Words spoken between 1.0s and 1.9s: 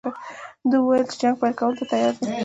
چې جنګ پیل کولو ته